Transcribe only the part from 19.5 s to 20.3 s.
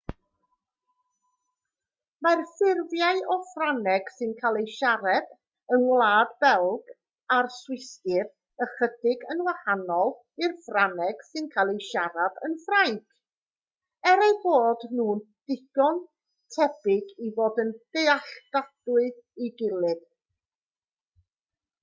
gilydd